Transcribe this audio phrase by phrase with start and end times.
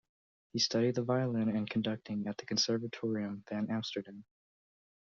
[0.51, 4.25] He studied the violin and conducting at the Conservatorium van Amsterdam.